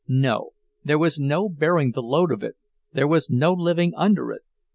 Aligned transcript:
No, 0.07 0.53
there 0.83 0.97
was 0.97 1.19
no 1.19 1.47
bearing 1.47 1.91
the 1.91 2.01
load 2.01 2.31
of 2.31 2.41
it, 2.41 2.55
there 2.91 3.07
was 3.07 3.29
no 3.29 3.53
living 3.53 3.93
under 3.95 4.31
it. 4.31 4.41